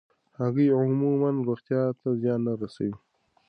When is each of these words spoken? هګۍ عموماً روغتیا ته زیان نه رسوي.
هګۍ 0.39 0.67
عموماً 0.77 1.29
روغتیا 1.47 1.81
ته 1.99 2.07
زیان 2.21 2.39
نه 2.47 2.53
رسوي. 2.61 2.93